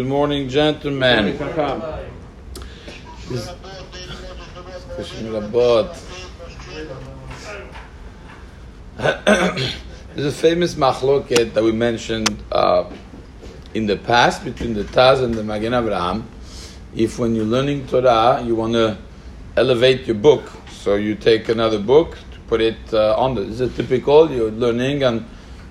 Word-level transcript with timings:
Good 0.00 0.08
morning, 0.08 0.48
gentlemen. 0.48 1.36
There's 1.36 1.48
a 10.24 10.32
famous 10.32 10.74
machloket 10.76 11.52
that 11.52 11.62
we 11.62 11.72
mentioned 11.72 12.42
uh, 12.50 12.90
in 13.74 13.84
the 13.84 13.98
past 13.98 14.42
between 14.42 14.72
the 14.72 14.84
Taz 14.84 15.22
and 15.22 15.34
the 15.34 15.44
Magen 15.44 15.74
Avraham. 15.74 16.22
If 16.96 17.18
when 17.18 17.34
you're 17.34 17.44
learning 17.44 17.86
Torah, 17.86 18.42
you 18.42 18.54
want 18.54 18.72
to 18.72 18.96
elevate 19.58 20.06
your 20.06 20.16
book, 20.16 20.50
so 20.70 20.94
you 20.94 21.14
take 21.14 21.50
another 21.50 21.78
book 21.78 22.16
to 22.32 22.38
put 22.48 22.62
it 22.62 22.78
uh, 22.94 23.16
on. 23.18 23.34
The, 23.34 23.42
this 23.42 23.60
is 23.60 23.76
typical. 23.76 24.30
You're 24.30 24.50
learning 24.50 25.02
and 25.02 25.26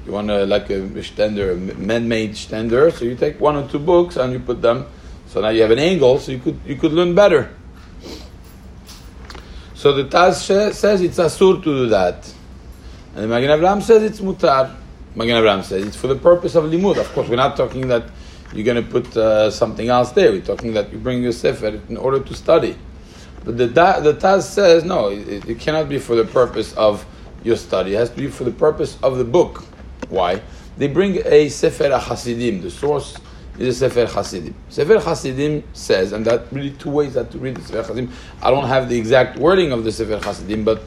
you 0.09 0.15
want 0.15 0.27
to 0.29 0.45
like 0.47 0.71
a 0.71 0.79
stender, 1.05 1.53
a 1.53 1.77
man-made 1.77 2.31
stender. 2.31 2.91
So 2.91 3.05
you 3.05 3.15
take 3.15 3.39
one 3.39 3.55
or 3.55 3.67
two 3.67 3.77
books 3.77 4.17
and 4.17 4.33
you 4.33 4.39
put 4.39 4.59
them. 4.59 4.87
So 5.27 5.39
now 5.39 5.49
you 5.49 5.61
have 5.61 5.69
an 5.69 5.77
angle, 5.77 6.17
so 6.19 6.31
you 6.31 6.39
could 6.39 6.59
you 6.65 6.75
could 6.75 6.91
learn 6.93 7.13
better. 7.13 7.53
So 9.75 9.93
the 9.93 10.05
Taz 10.05 10.73
says 10.73 11.01
it's 11.01 11.19
asur 11.19 11.63
to 11.63 11.63
do 11.63 11.87
that. 11.89 12.33
And 13.13 13.23
the 13.23 13.27
Magen 13.27 13.51
Avraham 13.51 13.83
says 13.83 14.01
it's 14.01 14.19
mutar. 14.19 14.75
Magen 15.13 15.35
Avraham 15.35 15.63
says 15.63 15.85
it's 15.85 15.95
for 15.95 16.07
the 16.07 16.15
purpose 16.15 16.55
of 16.55 16.63
limud. 16.63 16.97
Of 16.97 17.13
course, 17.13 17.29
we're 17.29 17.35
not 17.35 17.55
talking 17.55 17.87
that 17.89 18.09
you're 18.51 18.65
going 18.65 18.83
to 18.83 18.91
put 18.91 19.15
uh, 19.15 19.51
something 19.51 19.89
else 19.89 20.11
there. 20.13 20.31
We're 20.31 20.41
talking 20.41 20.73
that 20.73 20.91
you 20.91 20.97
bring 20.97 21.21
your 21.21 21.33
sefer 21.33 21.79
in 21.87 21.97
order 21.97 22.19
to 22.19 22.33
study. 22.33 22.75
But 23.45 23.57
the, 23.57 23.67
the 23.67 24.17
Taz 24.19 24.41
says 24.41 24.83
no, 24.83 25.09
it, 25.09 25.47
it 25.47 25.59
cannot 25.59 25.87
be 25.87 25.99
for 25.99 26.15
the 26.15 26.25
purpose 26.25 26.73
of 26.73 27.05
your 27.43 27.55
study. 27.55 27.93
It 27.93 27.97
has 27.97 28.09
to 28.09 28.17
be 28.17 28.27
for 28.27 28.43
the 28.43 28.51
purpose 28.51 28.97
of 29.03 29.19
the 29.19 29.23
book. 29.23 29.63
Why? 30.09 30.41
They 30.77 30.87
bring 30.87 31.21
a 31.25 31.49
Sefer 31.49 31.89
HaChasidim. 31.89 32.61
The 32.61 32.71
source 32.71 33.17
is 33.57 33.81
a 33.81 33.89
Sefer 33.89 34.11
Hasidim. 34.11 34.55
Sefer 34.69 34.99
Hasidim 34.99 35.63
says, 35.73 36.13
and 36.13 36.25
that 36.25 36.51
really 36.51 36.71
two 36.71 36.89
ways 36.89 37.13
that 37.13 37.31
to 37.31 37.37
read 37.37 37.55
the 37.55 37.61
Sefer 37.61 37.81
Hasidim. 37.81 38.11
I 38.41 38.49
don't 38.49 38.67
have 38.67 38.89
the 38.89 38.97
exact 38.97 39.37
wording 39.37 39.71
of 39.71 39.83
the 39.83 39.91
Sefer 39.91 40.17
Hasidim, 40.17 40.63
but 40.63 40.81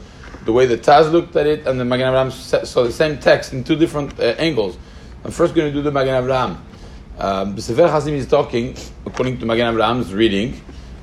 the 0.45 0.51
way 0.51 0.65
the 0.65 0.77
Taz 0.77 1.11
looked 1.11 1.35
at 1.35 1.47
it 1.47 1.65
and 1.67 1.79
the 1.79 1.85
Magen 1.85 2.07
Avraham 2.07 2.31
saw 2.65 2.83
the 2.83 2.91
same 2.91 3.17
text 3.19 3.53
in 3.53 3.63
two 3.63 3.75
different 3.75 4.19
uh, 4.19 4.35
angles. 4.37 4.77
I'm 5.23 5.31
first 5.31 5.55
going 5.55 5.71
to 5.71 5.73
do 5.73 5.81
the 5.81 5.91
Magen 5.91 6.21
Avraham. 6.21 6.57
Um, 7.17 7.55
the 7.55 7.61
Sefer 7.61 7.87
Hasidim 7.87 8.19
is 8.19 8.27
talking, 8.27 8.75
according 9.05 9.37
to 9.39 9.45
Magen 9.45 9.73
Avraham's 9.73 10.13
reading, 10.13 10.59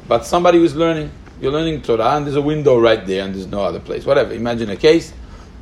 but 0.08 0.26
somebody 0.26 0.58
who's 0.58 0.74
learning. 0.74 1.10
You're 1.40 1.52
learning 1.52 1.80
Torah, 1.80 2.16
and 2.16 2.26
there's 2.26 2.36
a 2.36 2.42
window 2.42 2.78
right 2.78 3.06
there, 3.06 3.24
and 3.24 3.34
there's 3.34 3.46
no 3.46 3.62
other 3.62 3.80
place. 3.80 4.04
Whatever. 4.04 4.34
Imagine 4.34 4.68
a 4.68 4.76
case. 4.76 5.14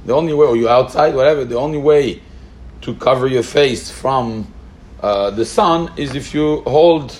The 0.06 0.12
only 0.12 0.34
way, 0.34 0.46
or 0.46 0.56
you're 0.56 0.70
outside, 0.70 1.14
whatever. 1.14 1.44
The 1.44 1.56
only 1.56 1.78
way 1.78 2.20
to 2.82 2.94
cover 2.94 3.26
your 3.26 3.42
face 3.42 3.90
from 3.90 4.46
uh, 5.00 5.30
the 5.30 5.44
sun 5.44 5.92
is 5.96 6.14
if 6.14 6.34
you 6.34 6.62
hold 6.62 7.14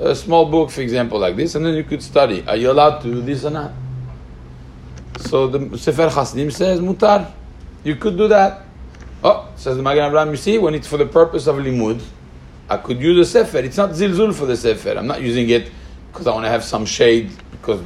a 0.00 0.14
small 0.14 0.46
book, 0.46 0.70
for 0.70 0.80
example, 0.80 1.18
like 1.18 1.36
this, 1.36 1.54
and 1.54 1.64
then 1.64 1.74
you 1.74 1.84
could 1.84 2.02
study. 2.02 2.44
Are 2.46 2.56
you 2.56 2.70
allowed 2.70 3.00
to 3.00 3.12
do 3.12 3.20
this 3.22 3.44
or 3.44 3.50
not? 3.50 3.72
So 5.18 5.46
the 5.46 5.78
Sefer 5.78 6.08
Hasidim 6.08 6.50
says, 6.50 6.80
mutar. 6.80 7.30
You 7.84 7.96
could 7.96 8.16
do 8.16 8.28
that. 8.28 8.62
Oh, 9.22 9.48
says 9.56 9.76
the 9.76 9.82
Magen 9.82 10.10
Avraham, 10.10 10.30
you 10.30 10.36
see, 10.36 10.58
when 10.58 10.74
it's 10.74 10.86
for 10.86 10.96
the 10.96 11.06
purpose 11.06 11.46
of 11.46 11.56
limud, 11.56 12.02
I 12.68 12.78
could 12.78 13.00
use 13.00 13.18
a 13.18 13.30
sefer. 13.30 13.58
It's 13.58 13.76
not 13.76 13.90
zilzul 13.90 14.34
for 14.34 14.46
the 14.46 14.56
sefer. 14.56 14.90
I'm 14.90 15.06
not 15.06 15.20
using 15.20 15.48
it 15.50 15.70
because 16.10 16.26
I 16.26 16.32
want 16.32 16.46
to 16.46 16.50
have 16.50 16.64
some 16.64 16.86
shade 16.86 17.30
because 17.52 17.82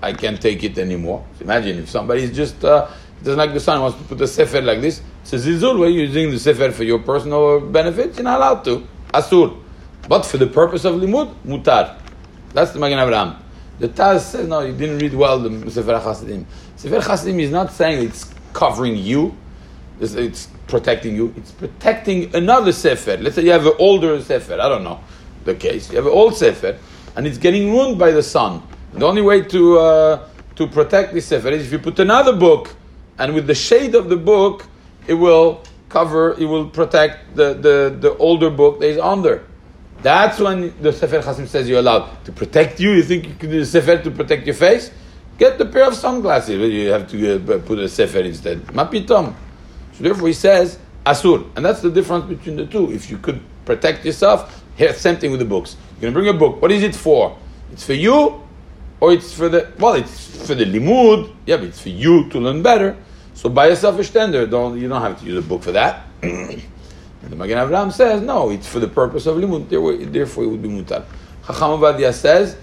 I 0.00 0.12
can't 0.12 0.40
take 0.40 0.62
it 0.64 0.78
anymore. 0.78 1.24
So 1.38 1.44
imagine 1.44 1.78
if 1.78 1.90
somebody 1.90 2.22
is 2.22 2.34
just 2.34 2.64
uh, 2.64 2.88
doesn't 3.24 3.38
like 3.38 3.52
the 3.52 3.60
sun, 3.60 3.80
wants 3.80 3.98
to 3.98 4.04
put 4.04 4.20
a 4.20 4.26
sefer 4.26 4.60
like 4.60 4.80
this. 4.80 5.02
It's 5.22 5.32
a 5.32 5.36
zilzul. 5.36 5.78
Where 5.78 5.88
you're 5.88 6.06
using 6.06 6.30
the 6.30 6.38
sefer 6.38 6.70
for 6.72 6.84
your 6.84 6.98
personal 6.98 7.60
benefit, 7.60 8.14
you're 8.16 8.24
not 8.24 8.38
allowed 8.38 8.64
to. 8.64 8.86
Asur. 9.14 9.58
But 10.08 10.24
for 10.26 10.38
the 10.38 10.46
purpose 10.46 10.84
of 10.84 10.96
limud, 10.96 11.34
mutar. 11.46 11.98
That's 12.52 12.72
the 12.72 12.78
Magen 12.78 12.98
Avraham. 12.98 13.38
The 13.78 13.88
Taz 13.88 14.20
says, 14.20 14.46
no, 14.46 14.60
you 14.60 14.72
didn't 14.72 14.98
read 14.98 15.14
well 15.14 15.38
the 15.38 15.70
Sefer 15.70 15.98
Hasidim. 15.98 16.46
Sefer 16.76 17.00
Hasidim 17.00 17.40
is 17.40 17.50
not 17.50 17.72
saying 17.72 18.06
it's 18.06 18.32
covering 18.52 18.96
you, 18.96 19.36
it's, 20.00 20.14
it's 20.14 20.48
protecting 20.66 21.16
you, 21.16 21.32
it's 21.36 21.50
protecting 21.52 22.34
another 22.34 22.72
Sefer. 22.72 23.16
Let's 23.16 23.36
say 23.36 23.44
you 23.44 23.50
have 23.50 23.66
an 23.66 23.74
older 23.78 24.20
Sefer, 24.22 24.54
I 24.54 24.68
don't 24.68 24.84
know 24.84 25.00
the 25.44 25.54
case. 25.54 25.90
You 25.90 25.96
have 25.96 26.06
an 26.06 26.12
old 26.12 26.36
Sefer, 26.36 26.78
and 27.16 27.26
it's 27.26 27.38
getting 27.38 27.72
ruined 27.72 27.98
by 27.98 28.10
the 28.10 28.22
sun. 28.22 28.62
The 28.92 29.06
only 29.06 29.22
way 29.22 29.42
to, 29.42 29.78
uh, 29.78 30.28
to 30.56 30.66
protect 30.66 31.14
this 31.14 31.26
Sefer 31.26 31.48
is 31.48 31.66
if 31.66 31.72
you 31.72 31.78
put 31.78 31.98
another 31.98 32.36
book, 32.36 32.74
and 33.22 33.34
with 33.34 33.46
the 33.46 33.54
shade 33.54 33.94
of 33.94 34.08
the 34.08 34.16
book, 34.16 34.66
it 35.06 35.14
will 35.14 35.62
cover, 35.88 36.32
it 36.40 36.44
will 36.44 36.68
protect 36.68 37.36
the, 37.36 37.54
the, 37.54 37.96
the 38.00 38.16
older 38.16 38.50
book 38.50 38.80
that 38.80 38.88
is 38.88 38.98
under. 38.98 39.46
That's 40.02 40.40
when 40.40 40.74
the 40.82 40.92
Sefer 40.92 41.22
Chasidim 41.22 41.46
says 41.46 41.68
you're 41.68 41.78
allowed 41.78 42.24
to 42.24 42.32
protect 42.32 42.80
you. 42.80 42.90
You 42.90 43.04
think 43.04 43.28
you 43.28 43.34
can 43.36 43.48
do 43.48 43.60
the 43.60 43.66
Sefer 43.66 44.02
to 44.02 44.10
protect 44.10 44.44
your 44.44 44.56
face? 44.56 44.90
Get 45.38 45.56
the 45.56 45.66
pair 45.66 45.86
of 45.86 45.94
sunglasses. 45.94 46.58
Well, 46.58 46.68
You 46.68 46.90
have 46.90 47.08
to 47.10 47.36
uh, 47.36 47.58
put 47.60 47.78
a 47.78 47.88
Sefer 47.88 48.18
instead. 48.18 48.58
Mapitom. 48.74 49.32
So 49.92 50.02
therefore 50.02 50.26
he 50.26 50.34
says 50.34 50.80
Asur. 51.06 51.48
And 51.54 51.64
that's 51.64 51.80
the 51.80 51.92
difference 51.92 52.24
between 52.24 52.56
the 52.56 52.66
two. 52.66 52.90
If 52.90 53.08
you 53.08 53.18
could 53.18 53.40
protect 53.64 54.04
yourself, 54.04 54.64
here, 54.74 54.92
same 54.94 55.18
thing 55.18 55.30
with 55.30 55.38
the 55.38 55.46
books. 55.46 55.76
You're 56.00 56.10
going 56.10 56.14
to 56.14 56.20
bring 56.20 56.34
a 56.34 56.36
book. 56.36 56.60
What 56.60 56.72
is 56.72 56.82
it 56.82 56.96
for? 56.96 57.38
It's 57.70 57.86
for 57.86 57.94
you 57.94 58.42
or 58.98 59.12
it's 59.12 59.32
for 59.32 59.48
the, 59.48 59.72
well, 59.78 59.94
it's 59.94 60.44
for 60.44 60.56
the 60.56 60.64
limud. 60.64 61.32
Yeah, 61.46 61.58
but 61.58 61.66
it's 61.66 61.80
for 61.80 61.90
you 61.90 62.28
to 62.30 62.40
learn 62.40 62.62
better. 62.62 62.96
So 63.34 63.48
buy 63.48 63.68
yourself 63.68 63.98
a 63.98 64.02
stender. 64.02 64.48
Don't, 64.48 64.78
you 64.78 64.88
don't 64.88 65.02
have 65.02 65.18
to 65.20 65.26
use 65.26 65.44
a 65.44 65.46
book 65.46 65.62
for 65.62 65.72
that. 65.72 66.04
And 66.22 66.62
the 67.22 67.36
Magen 67.36 67.58
Avraham 67.58 67.92
says, 67.92 68.22
no, 68.22 68.50
it's 68.50 68.68
for 68.68 68.78
the 68.78 68.88
purpose 68.88 69.26
of 69.26 69.36
limud, 69.36 69.68
therefore 70.12 70.44
it 70.44 70.46
would 70.48 70.62
be 70.62 70.68
mutar. 70.68 71.04
Chacham 71.46 71.80
Ovadia 71.80 72.12
says, 72.12 72.56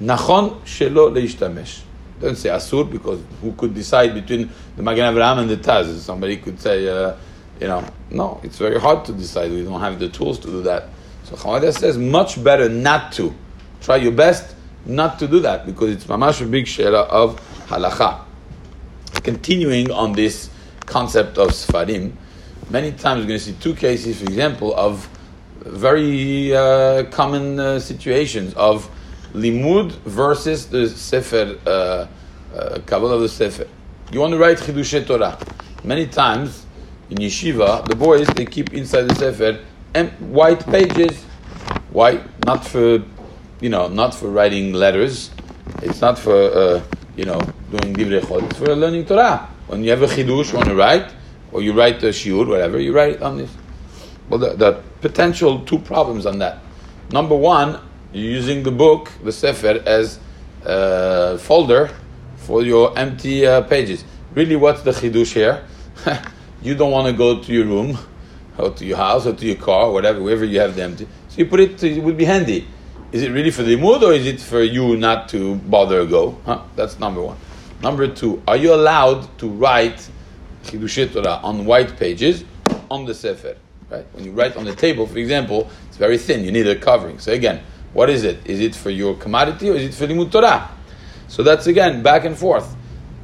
nachon 0.00 0.60
shelo 0.62 1.10
leishtamesh. 1.12 1.82
Don't 2.20 2.36
say 2.36 2.50
asur 2.50 2.88
because 2.90 3.20
who 3.40 3.52
could 3.52 3.74
decide 3.74 4.14
between 4.14 4.48
the 4.76 4.82
Magen 4.82 5.12
Avraham 5.12 5.38
and 5.38 5.50
the 5.50 5.56
Taz? 5.56 5.98
Somebody 5.98 6.36
could 6.36 6.60
say, 6.60 6.88
uh, 6.88 7.16
you 7.60 7.66
know, 7.66 7.84
no, 8.10 8.40
it's 8.44 8.58
very 8.58 8.78
hard 8.78 9.04
to 9.06 9.12
decide. 9.12 9.50
We 9.50 9.64
don't 9.64 9.80
have 9.80 9.98
the 9.98 10.08
tools 10.08 10.38
to 10.40 10.46
do 10.48 10.62
that. 10.62 10.88
So 11.24 11.34
Ovadia 11.36 11.76
says, 11.76 11.98
much 11.98 12.42
better 12.42 12.68
not 12.68 13.12
to. 13.12 13.34
Try 13.80 13.96
your 13.96 14.12
best 14.12 14.54
not 14.86 15.18
to 15.18 15.26
do 15.26 15.40
that 15.40 15.66
because 15.66 15.90
it's 15.90 16.04
mamash 16.04 16.40
a 16.40 16.46
big 16.46 16.66
shela 16.66 17.08
of 17.08 17.40
halacha. 17.66 18.24
Continuing 19.22 19.90
on 19.90 20.12
this 20.12 20.50
concept 20.86 21.38
of 21.38 21.50
Sfarim, 21.50 22.12
many 22.70 22.90
times 22.92 23.20
we're 23.20 23.28
going 23.28 23.38
to 23.38 23.44
see 23.44 23.52
two 23.60 23.74
cases, 23.74 24.18
for 24.18 24.24
example, 24.24 24.74
of 24.74 25.08
very 25.60 26.54
uh, 26.54 27.04
common 27.04 27.60
uh, 27.60 27.78
situations 27.78 28.52
of 28.54 28.90
limud 29.32 29.92
versus 30.04 30.66
the 30.66 30.88
sefer, 30.88 31.56
uh, 31.66 32.06
uh, 32.56 32.78
Kabbalah 32.84 33.14
of 33.14 33.20
the 33.22 33.28
sefer. 33.28 33.66
You 34.10 34.20
want 34.20 34.32
to 34.32 34.38
write 34.38 34.58
Chidushe 34.58 35.06
Torah. 35.06 35.38
Many 35.84 36.06
times 36.06 36.66
in 37.08 37.18
yeshiva, 37.18 37.86
the 37.88 37.94
boys, 37.96 38.26
they 38.28 38.44
keep 38.44 38.74
inside 38.74 39.02
the 39.02 39.14
sefer 39.14 39.60
em- 39.94 40.10
white 40.32 40.66
pages. 40.66 41.24
White, 41.90 42.22
not 42.44 42.64
for, 42.64 43.02
you 43.60 43.68
know, 43.68 43.88
not 43.88 44.14
for 44.14 44.28
writing 44.28 44.72
letters. 44.72 45.30
It's 45.82 46.00
not 46.00 46.18
for, 46.18 46.34
uh, 46.34 46.82
you 47.16 47.24
know, 47.24 47.40
doing 47.70 47.94
divrei 47.94 48.26
chod. 48.26 48.56
For 48.56 48.74
learning 48.74 49.06
Torah. 49.06 49.48
When 49.66 49.84
you 49.84 49.90
have 49.90 50.02
a 50.02 50.06
chidush, 50.06 50.52
you 50.52 50.58
want 50.58 50.68
to 50.68 50.74
write, 50.74 51.12
or 51.52 51.62
you 51.62 51.72
write 51.72 52.02
a 52.02 52.08
shiur, 52.08 52.46
whatever, 52.46 52.78
you 52.78 52.92
write 52.92 53.14
it 53.14 53.22
on 53.22 53.38
this. 53.38 53.50
Well, 54.28 54.38
the, 54.38 54.54
the 54.54 54.82
potential 55.00 55.64
two 55.64 55.78
problems 55.78 56.26
on 56.26 56.38
that. 56.38 56.58
Number 57.10 57.36
one, 57.36 57.80
you're 58.12 58.30
using 58.30 58.62
the 58.62 58.70
book, 58.70 59.10
the 59.22 59.32
sefer, 59.32 59.82
as 59.86 60.18
a 60.64 61.38
folder 61.38 61.90
for 62.36 62.62
your 62.62 62.96
empty 62.98 63.46
uh, 63.46 63.62
pages. 63.62 64.04
Really, 64.34 64.56
what's 64.56 64.82
the 64.82 64.92
chidush 64.92 65.32
here? 65.32 65.64
you 66.62 66.74
don't 66.74 66.90
want 66.90 67.06
to 67.06 67.12
go 67.12 67.42
to 67.42 67.52
your 67.52 67.66
room, 67.66 67.98
or 68.58 68.70
to 68.70 68.84
your 68.84 68.96
house, 68.96 69.26
or 69.26 69.34
to 69.34 69.46
your 69.46 69.56
car, 69.56 69.90
whatever, 69.90 70.22
wherever 70.22 70.44
you 70.44 70.60
have 70.60 70.74
the 70.74 70.82
empty. 70.82 71.06
So 71.28 71.38
you 71.38 71.46
put 71.46 71.60
it, 71.60 71.82
it 71.82 72.02
would 72.02 72.16
be 72.16 72.24
handy. 72.24 72.66
Is 73.12 73.22
it 73.22 73.30
really 73.30 73.50
for 73.50 73.62
the 73.62 73.76
mood 73.76 74.02
or 74.02 74.14
is 74.14 74.26
it 74.26 74.40
for 74.40 74.62
you 74.62 74.96
not 74.96 75.28
to 75.28 75.56
bother 75.56 76.06
go? 76.06 76.38
Huh? 76.46 76.62
That's 76.76 76.98
number 76.98 77.20
one. 77.20 77.36
Number 77.82 78.08
two, 78.08 78.42
are 78.48 78.56
you 78.56 78.72
allowed 78.72 79.38
to 79.38 79.50
write 79.50 80.08
Chidushei 80.64 81.12
Torah 81.12 81.38
on 81.42 81.66
white 81.66 81.98
pages 81.98 82.44
on 82.90 83.04
the 83.04 83.12
Sefer? 83.12 83.56
Right? 83.90 84.06
When 84.14 84.24
you 84.24 84.32
write 84.32 84.56
on 84.56 84.64
the 84.64 84.74
table, 84.74 85.06
for 85.06 85.18
example, 85.18 85.68
it's 85.88 85.98
very 85.98 86.16
thin. 86.16 86.42
You 86.42 86.52
need 86.52 86.66
a 86.66 86.74
covering. 86.74 87.18
So 87.18 87.32
again, 87.32 87.60
what 87.92 88.08
is 88.08 88.24
it? 88.24 88.46
Is 88.46 88.60
it 88.60 88.74
for 88.74 88.88
your 88.88 89.14
commodity 89.16 89.68
or 89.68 89.74
is 89.74 89.82
it 89.82 89.94
for 89.94 90.06
the 90.06 90.24
Torah? 90.30 90.70
So 91.28 91.42
that's 91.42 91.66
again 91.66 92.02
back 92.02 92.24
and 92.24 92.34
forth. 92.34 92.74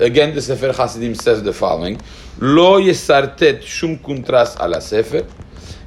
Again, 0.00 0.34
the 0.34 0.42
Sefer 0.42 0.70
Hasidim 0.70 1.14
says 1.14 1.42
the 1.42 1.54
following: 1.54 1.98
Lo 2.40 2.78
yesartet 2.78 3.62
shum 3.62 3.96
kuntras 3.96 4.60
ala 4.60 4.82
Sefer, 4.82 5.26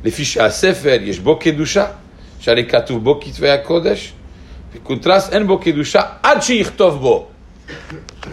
lefi 0.04 0.52
sefer 0.52 0.96
yesh 0.96 1.20
bo 1.20 1.36
kedusha. 1.36 2.01
שהרי 2.41 2.69
כתוב 2.69 3.05
בו 3.05 3.21
כתבי 3.21 3.51
הקודש, 3.51 4.13
וקונטרס 4.75 5.33
אין 5.33 5.47
בו 5.47 5.59
קדושה 5.59 6.01
עד 6.23 6.43
שיכתוב 6.43 7.01
בו. 7.01 7.27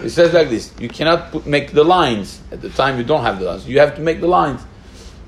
It 0.04 0.10
says 0.10 0.34
like 0.34 0.50
this: 0.50 0.72
You 0.80 0.90
cannot 0.90 1.31
put, 1.31 1.46
make 1.46 1.72
the 1.72 1.84
lines 1.84 2.42
at 2.52 2.62
the 2.62 2.70
time 2.70 2.98
you 2.98 3.04
don't 3.04 3.24
have 3.24 3.40
the 3.40 3.46
lines. 3.46 3.68
You 3.68 3.80
have 3.80 3.96
to 3.96 4.02
make 4.02 4.20
the 4.20 4.28
lines. 4.28 4.62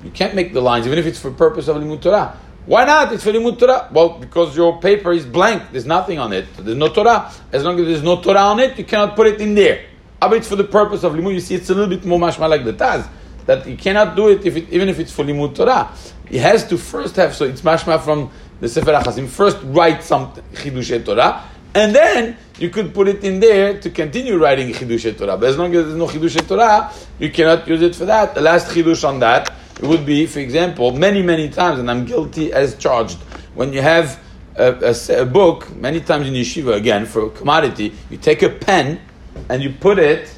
You 0.04 0.10
can't 0.10 0.34
make 0.34 0.52
the 0.52 0.60
lines 0.60 0.86
even 0.86 0.98
if 0.98 1.06
it's 1.06 1.18
for 1.18 1.30
purpose 1.30 1.66
of 1.68 1.76
limud 1.76 2.00
Torah. 2.02 2.36
Why 2.66 2.84
not? 2.84 3.12
It's 3.12 3.24
for 3.24 3.32
limud 3.32 3.58
Torah. 3.58 3.88
Well, 3.92 4.10
because 4.10 4.56
your 4.56 4.80
paper 4.80 5.12
is 5.12 5.24
blank. 5.24 5.72
There's 5.72 5.86
nothing 5.86 6.18
on 6.18 6.32
it. 6.32 6.46
There's 6.56 6.76
no 6.76 6.88
Torah. 6.88 7.32
As 7.52 7.64
long 7.64 7.78
as 7.80 7.86
there's 7.86 8.02
no 8.02 8.20
Torah 8.20 8.46
on 8.52 8.60
it, 8.60 8.78
you 8.78 8.84
cannot 8.84 9.16
put 9.16 9.26
it 9.26 9.40
in 9.40 9.54
there. 9.54 9.86
But 10.20 10.34
it's 10.34 10.48
for 10.48 10.56
the 10.56 10.64
purpose 10.64 11.02
of 11.02 11.12
limud. 11.12 11.34
You 11.34 11.40
see, 11.40 11.54
it's 11.54 11.70
a 11.70 11.74
little 11.74 11.88
bit 11.88 12.04
more 12.04 12.18
mashma 12.18 12.48
like 12.48 12.64
the 12.64 12.72
Taz. 12.72 13.08
That 13.45 13.67
you 13.67 13.77
cannot 13.77 14.15
do 14.15 14.29
it, 14.29 14.45
if 14.45 14.55
it, 14.55 14.69
even 14.69 14.89
if 14.89 14.99
it's 14.99 15.11
for 15.11 15.23
limud 15.23 15.55
Torah. 15.55 15.91
It 16.29 16.39
has 16.41 16.67
to 16.69 16.77
first 16.77 17.15
have, 17.17 17.35
so 17.35 17.45
it's 17.45 17.61
mashma 17.61 18.01
from 18.01 18.31
the 18.59 18.69
Sefer 18.69 18.93
HaChasidim. 18.93 19.27
First 19.27 19.57
write 19.63 20.03
some 20.03 20.31
Chidush 20.53 21.03
Torah. 21.03 21.43
And 21.73 21.95
then 21.95 22.37
you 22.59 22.69
could 22.69 22.93
put 22.93 23.07
it 23.07 23.23
in 23.23 23.39
there 23.39 23.79
to 23.79 23.89
continue 23.89 24.37
writing 24.37 24.71
Chidush 24.73 25.17
Torah. 25.17 25.37
But 25.37 25.49
as 25.49 25.57
long 25.57 25.75
as 25.75 25.85
there's 25.85 25.97
no 25.97 26.07
Chidush 26.07 26.47
Torah, 26.47 26.91
you 27.19 27.29
cannot 27.31 27.67
use 27.67 27.81
it 27.81 27.95
for 27.95 28.05
that. 28.05 28.35
The 28.35 28.41
last 28.41 28.67
Chidush 28.67 29.07
on 29.07 29.19
that 29.19 29.51
would 29.81 30.05
be, 30.05 30.25
for 30.25 30.39
example, 30.39 30.91
many, 30.91 31.21
many 31.21 31.49
times, 31.49 31.79
and 31.79 31.89
I'm 31.89 32.05
guilty 32.05 32.53
as 32.53 32.75
charged, 32.77 33.17
when 33.55 33.73
you 33.73 33.81
have 33.81 34.21
a, 34.55 34.93
a, 35.09 35.21
a 35.21 35.25
book, 35.25 35.73
many 35.75 36.01
times 36.01 36.27
in 36.27 36.33
yeshiva, 36.33 36.75
again, 36.75 37.05
for 37.05 37.25
a 37.25 37.29
commodity, 37.29 37.93
you 38.09 38.17
take 38.17 38.43
a 38.43 38.49
pen 38.49 39.01
and 39.49 39.63
you 39.63 39.71
put 39.71 39.97
it 39.97 40.33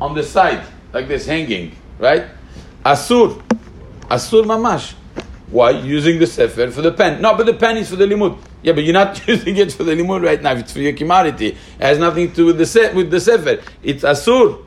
on 0.00 0.14
the 0.14 0.22
side, 0.22 0.66
like 0.92 1.08
this, 1.08 1.26
hanging, 1.26 1.76
right? 1.98 2.26
Asur. 2.84 3.42
Asur 4.02 4.44
mamash. 4.44 4.94
Why? 5.50 5.70
Using 5.70 6.18
the 6.18 6.26
sefer 6.26 6.70
for 6.70 6.82
the 6.82 6.92
pen. 6.92 7.20
No, 7.22 7.36
but 7.36 7.46
the 7.46 7.54
pen 7.54 7.76
is 7.76 7.90
for 7.90 7.96
the 7.96 8.06
limud. 8.06 8.38
Yeah, 8.62 8.72
but 8.72 8.82
you're 8.84 8.94
not 8.94 9.26
using 9.28 9.56
it 9.56 9.72
for 9.72 9.84
the 9.84 9.92
limud 9.92 10.24
right 10.24 10.42
now. 10.42 10.52
It's 10.52 10.72
for 10.72 10.80
your 10.80 10.94
commodity. 10.94 11.48
It 11.48 11.58
has 11.80 11.98
nothing 11.98 12.30
to 12.30 12.34
do 12.34 12.46
with 12.46 12.58
the, 12.58 12.66
se- 12.66 12.94
with 12.94 13.10
the 13.10 13.20
sefer. 13.20 13.62
It's 13.82 14.02
asur. 14.02 14.64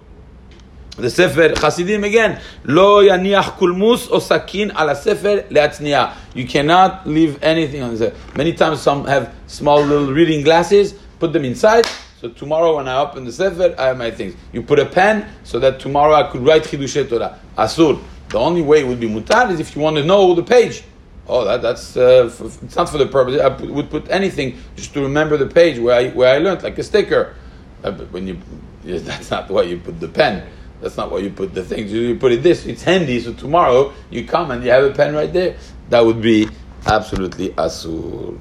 The 0.98 1.12
Sefer 1.12 1.54
Hasidim 1.62 2.04
again, 2.06 2.42
Lo 2.64 3.04
yaniach 3.04 3.60
kulmus 3.60 4.10
o 4.10 4.18
sakin 4.18 4.72
ala 4.72 4.96
Sefer 4.96 5.44
leatzniya. 5.44 6.16
You 6.34 6.48
cannot 6.48 7.06
leave 7.08 7.38
anything 7.44 7.84
on 7.84 7.92
the 7.92 7.98
Sefer. 7.98 8.18
Many 8.36 8.54
times 8.54 8.82
some 8.82 9.06
have 9.06 9.32
small 9.46 9.80
little 9.84 10.12
reading 10.12 10.44
glasses, 10.44 10.96
put 11.20 11.34
them 11.34 11.46
inside. 11.46 11.86
So 12.20 12.30
tomorrow 12.30 12.78
when 12.78 12.88
I 12.88 12.98
open 12.98 13.26
the 13.26 13.32
Sefer, 13.32 13.76
I 13.78 13.88
have 13.88 13.98
my 13.98 14.10
things. 14.10 14.36
You 14.52 14.64
put 14.64 14.80
a 14.80 14.86
pen 14.88 15.30
so 15.44 15.60
that 15.60 15.80
tomorrow 15.80 16.16
I 16.16 16.24
could 16.24 16.42
write 16.42 16.64
Chidushay 16.64 17.08
Torah. 17.08 17.40
Asur. 17.56 18.02
The 18.30 18.40
only 18.40 18.64
way 18.64 18.80
it 18.80 18.88
would 18.88 19.00
be 19.00 19.08
mutar 19.08 19.52
is 19.52 19.60
if 19.60 19.76
you 19.76 19.84
want 19.84 19.98
to 19.98 20.04
know 20.04 20.34
the 20.34 20.42
page. 20.42 20.84
Oh, 21.28 21.46
that, 21.46 21.62
that's 21.62 21.96
uh, 21.96 22.32
it's 22.64 22.76
not 22.76 22.90
for 22.90 22.98
the 22.98 23.06
purpose. 23.06 23.40
I 23.40 23.50
put, 23.52 23.70
would 23.70 23.90
put 23.92 24.10
anything 24.10 24.58
just 24.76 24.94
to 24.94 25.02
remember 25.02 25.38
the 25.38 25.46
page 25.46 25.78
where 25.78 25.96
I 25.96 26.10
where 26.10 26.34
I 26.34 26.40
learned, 26.40 26.64
like 26.64 26.78
a 26.80 26.84
sticker. 26.84 27.36
Uh, 27.84 27.92
when 27.92 28.28
you, 28.28 28.40
that's 28.84 29.30
not 29.30 29.48
why 29.50 29.62
you 29.64 29.78
put 29.78 30.00
the 30.00 30.08
pen. 30.08 30.50
That's 30.82 30.98
not 30.98 31.12
why 31.12 31.20
you 31.20 31.30
put 31.30 31.54
the 31.54 31.64
things. 31.64 31.92
You 31.92 32.16
put 32.18 32.32
it 32.32 32.42
this. 32.42 32.66
It's 32.66 32.82
handy. 32.82 33.20
So 33.20 33.34
tomorrow 33.34 33.94
you 34.10 34.26
come 34.26 34.50
and 34.50 34.64
you 34.64 34.72
have 34.72 34.84
a 34.84 34.92
pen 34.92 35.14
right 35.14 35.32
there. 35.32 35.56
That 35.90 36.04
would 36.04 36.22
be 36.22 36.50
absolutely 36.88 37.50
asur. 37.50 38.40